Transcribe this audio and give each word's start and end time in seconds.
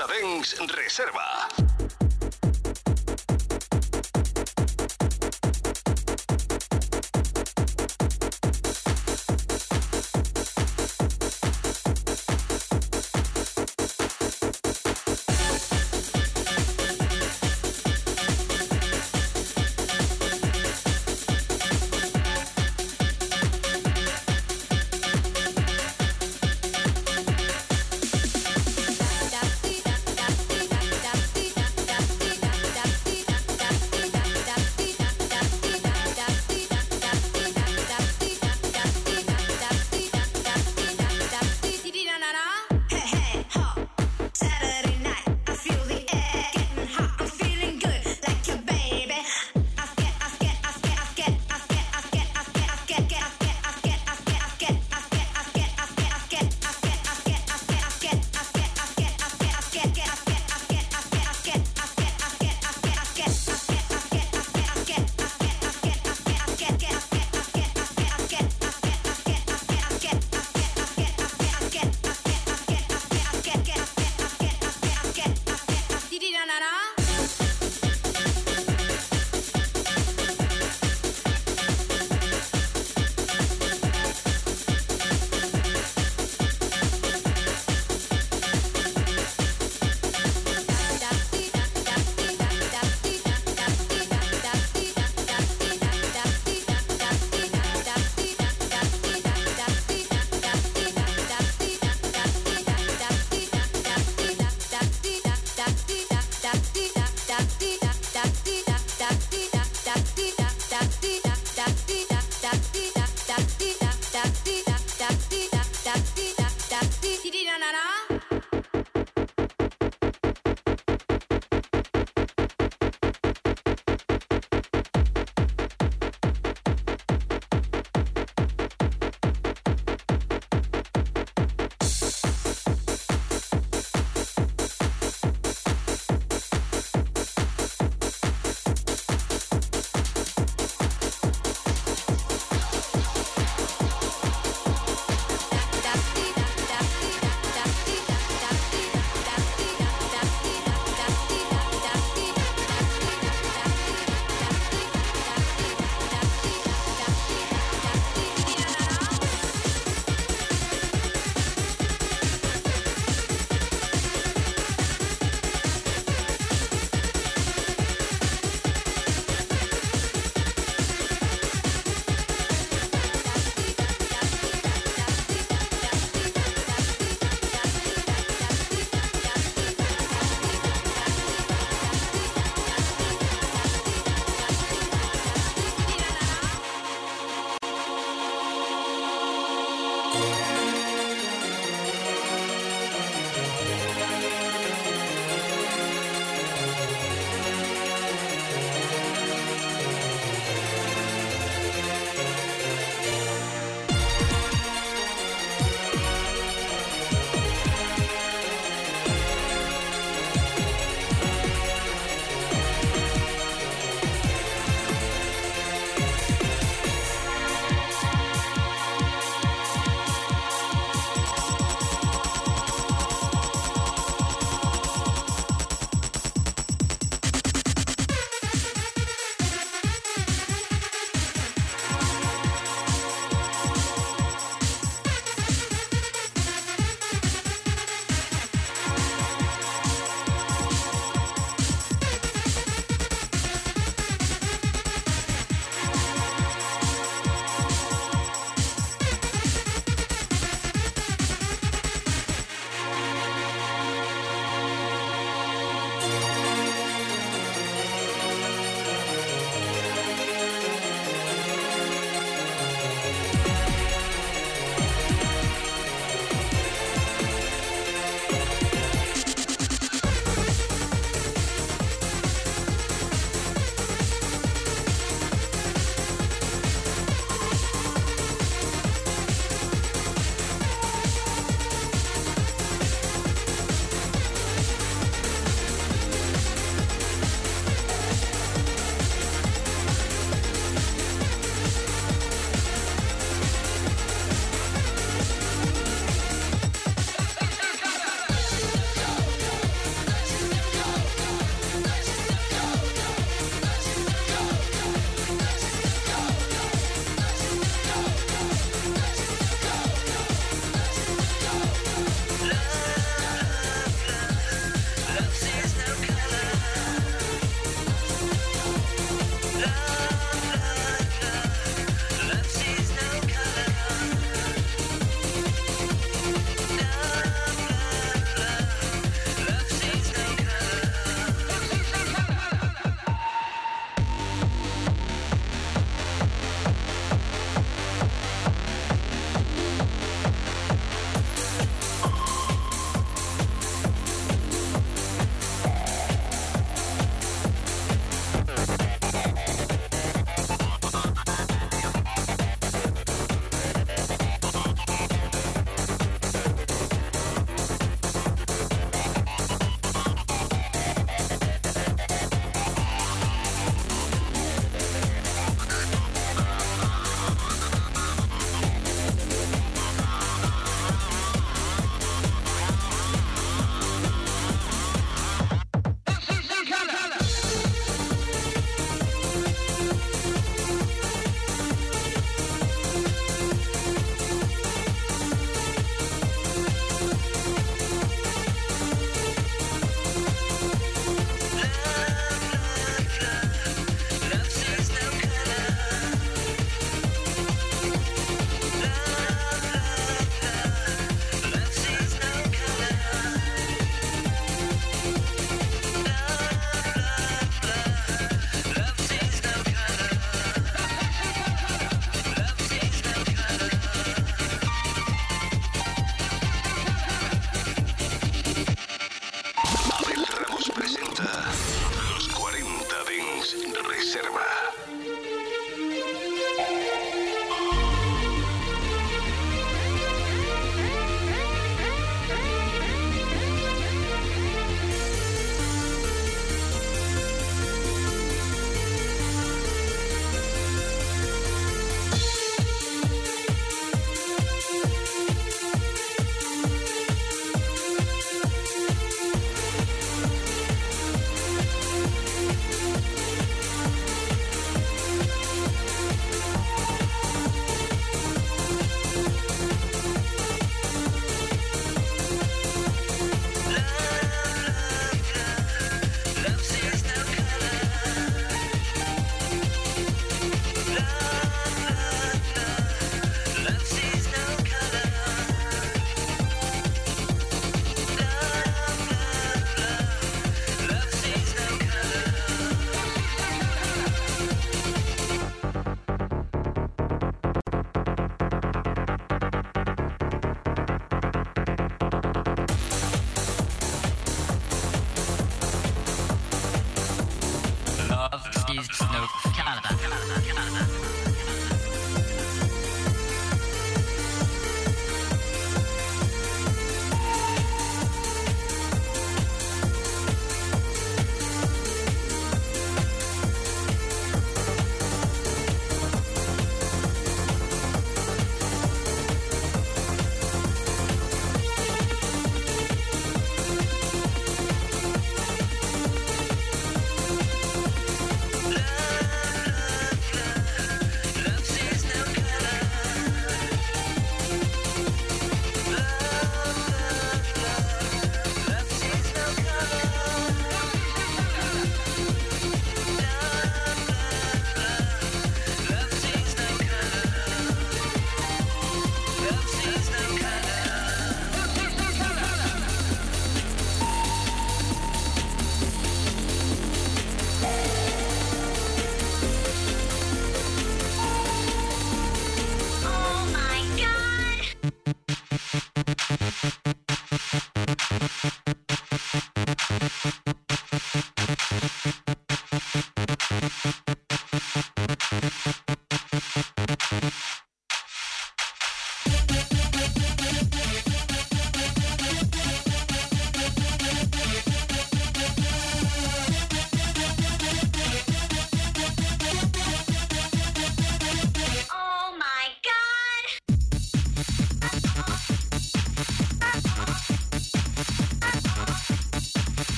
the 0.00 0.06
banks 0.06 0.54
reserva. 0.68 1.69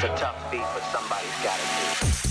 It's 0.00 0.04
a 0.04 0.16
tough 0.16 0.48
beat, 0.52 0.60
but 0.60 0.84
somebody's 0.92 1.34
got 1.42 1.58
to 1.58 1.66
do 1.66 2.06
it. 2.06 2.27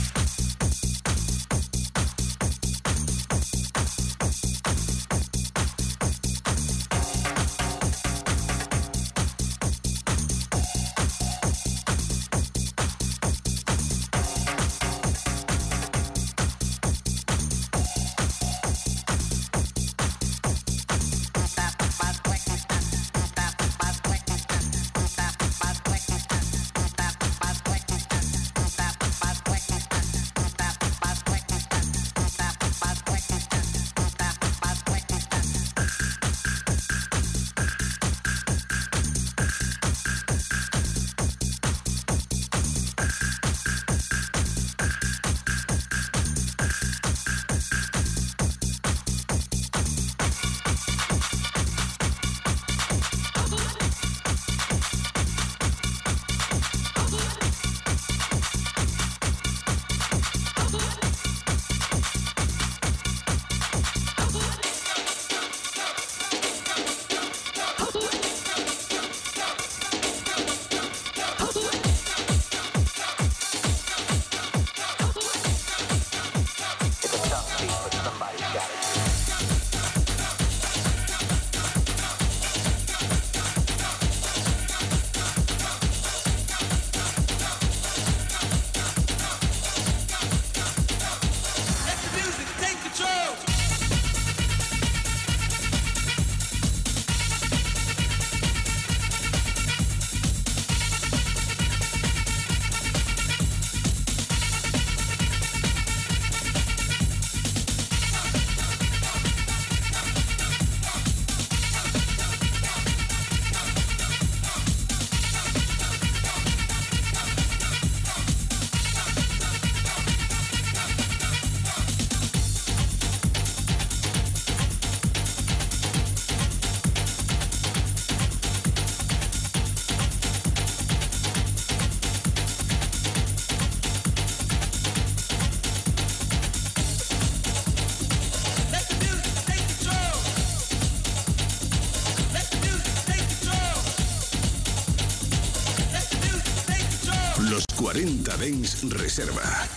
Reserva. 148.67 149.76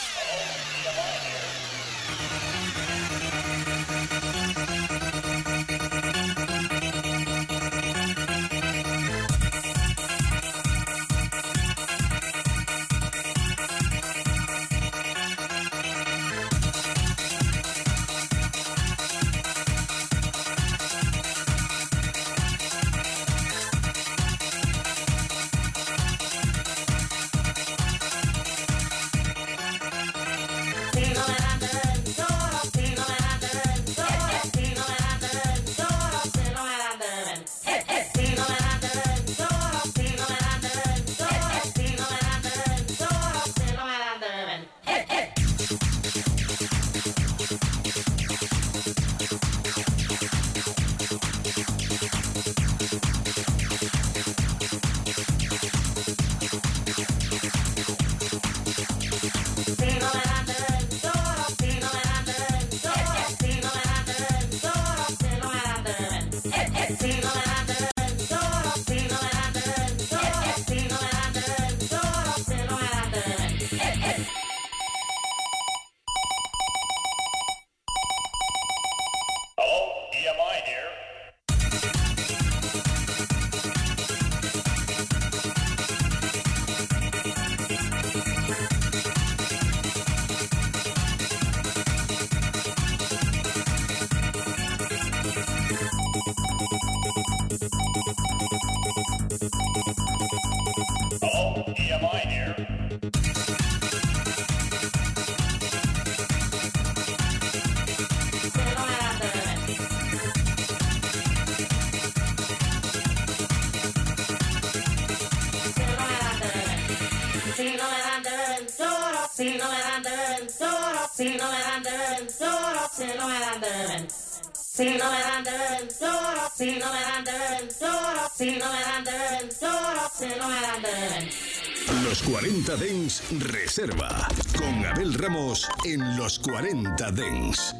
Los 132.21 132.33
40 132.33 132.75
Dens 132.75 133.23
Reserva 133.39 134.27
con 134.57 134.85
Abel 134.85 135.13
Ramos 135.15 135.67
en 135.85 136.17
los 136.17 136.37
40 136.39 137.11
Dens. 137.11 137.75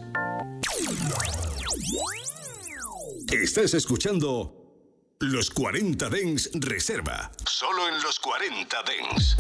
Estás 3.32 3.76
escuchando 3.76 5.16
Los 5.20 5.52
40 5.52 6.10
Dens 6.10 6.50
Reserva, 6.54 7.32
solo 7.46 7.88
en 7.88 8.02
los 8.02 8.20
40 8.20 8.84
Dens. 8.84 9.38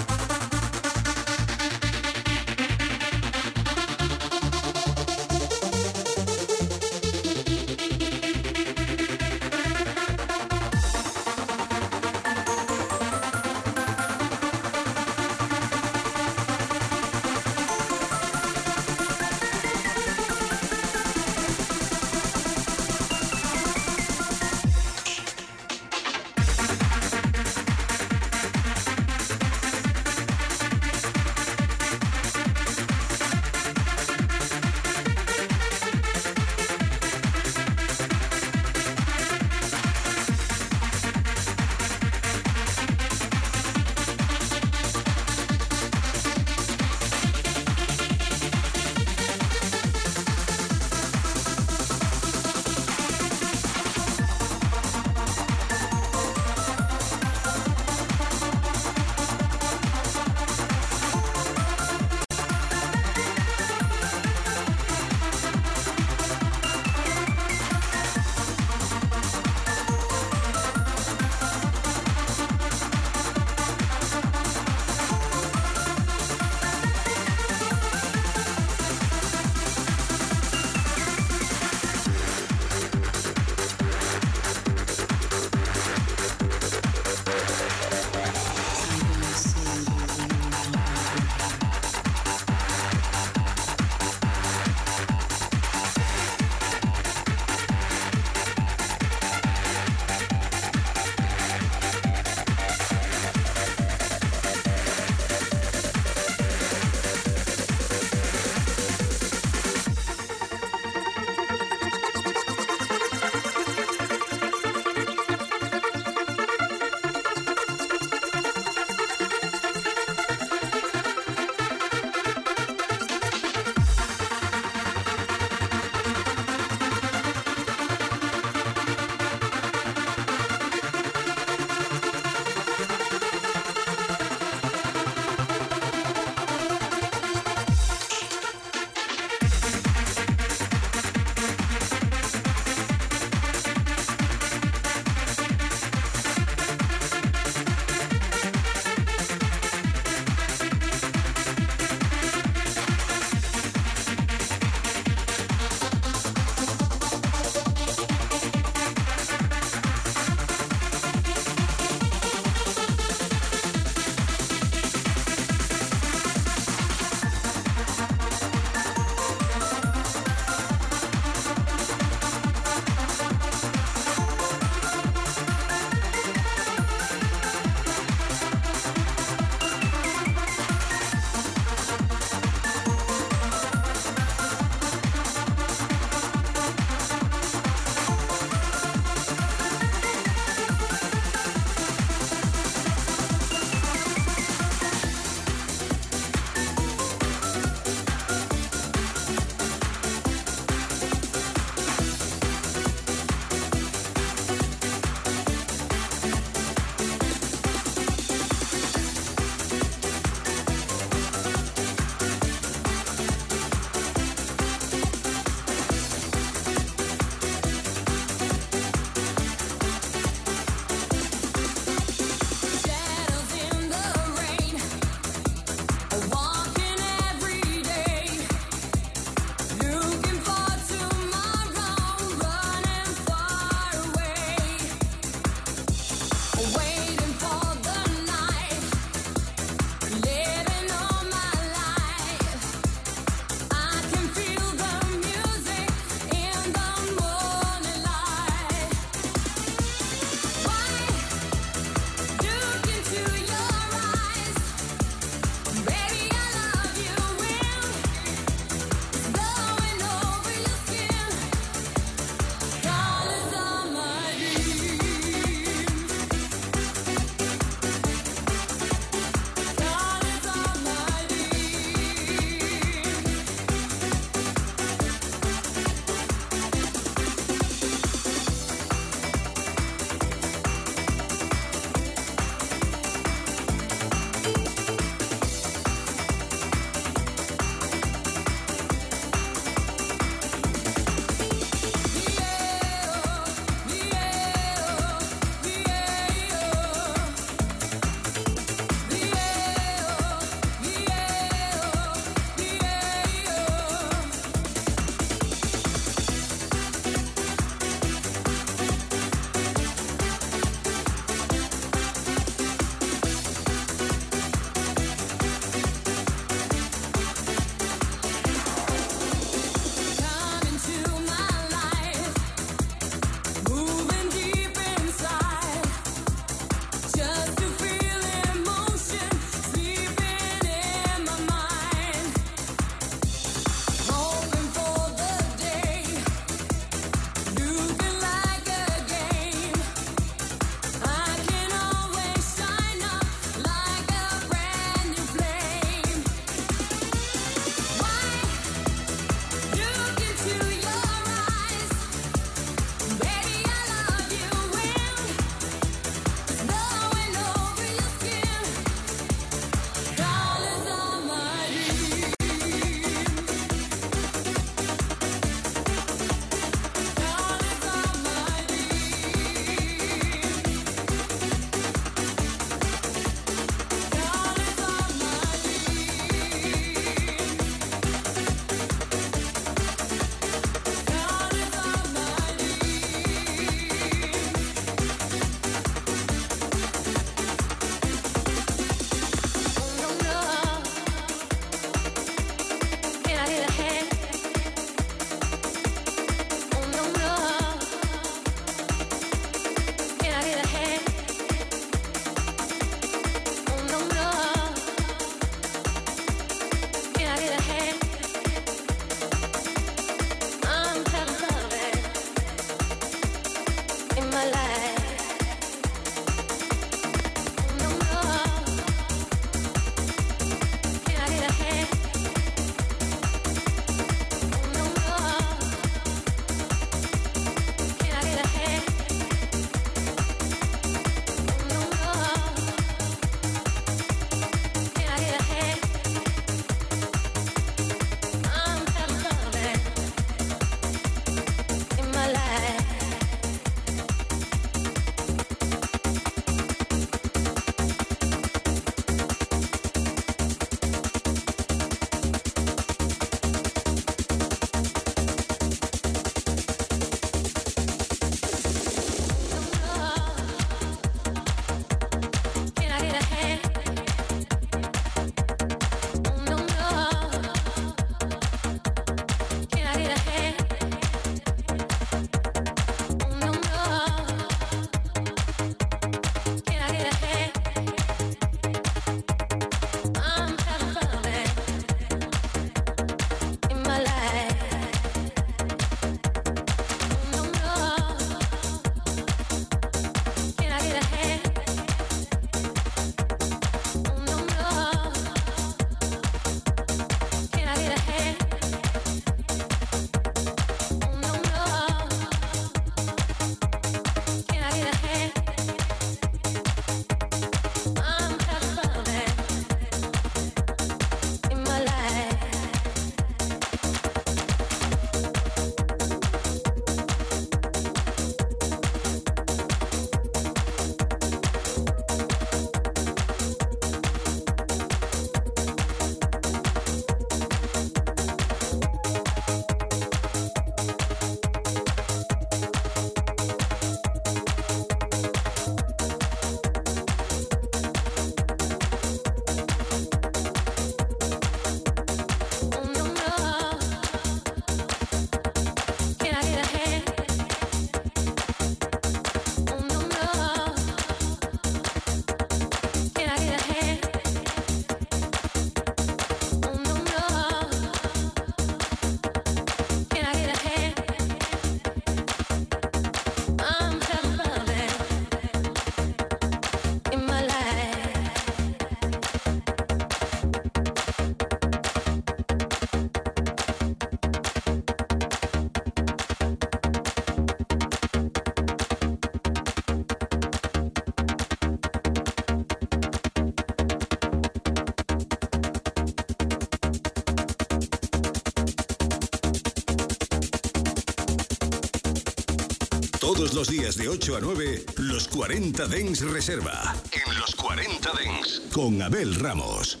Todos 593.32 593.54
los 593.54 593.68
días 593.68 593.94
de 593.94 594.08
8 594.08 594.38
a 594.38 594.40
9, 594.40 594.86
los 594.96 595.28
40 595.28 595.86
Dens 595.86 596.20
Reserva. 596.22 596.96
En 597.12 597.38
los 597.38 597.54
40 597.54 598.10
Dens. 598.18 598.60
Con 598.72 599.00
Abel 599.00 599.36
Ramos. 599.36 600.00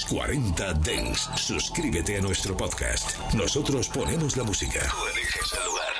Los 0.00 0.04
40 0.06 0.74
Dens, 0.74 1.28
suscríbete 1.36 2.16
a 2.16 2.20
nuestro 2.20 2.56
podcast. 2.56 3.18
Nosotros 3.34 3.88
ponemos 3.88 4.36
la 4.36 4.44
música. 4.44 4.80
Tú 4.88 5.06
eliges 5.14 5.52
el 5.52 5.64
lugar. 5.66 5.92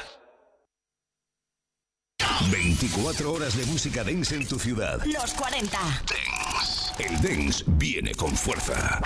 24 2.51 3.32
horas 3.32 3.57
de 3.57 3.66
música 3.66 4.05
dance 4.05 4.34
en 4.34 4.46
tu 4.46 4.59
ciudad. 4.59 5.03
Los 5.05 5.34
40. 5.34 5.78
Dance. 5.78 6.92
El 6.98 7.20
dance 7.20 7.64
viene 7.66 8.14
con 8.14 8.34
fuerza. 8.36 9.01